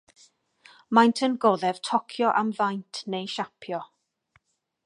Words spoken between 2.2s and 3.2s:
am faint